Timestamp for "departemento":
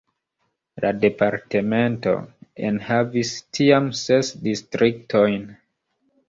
1.01-2.13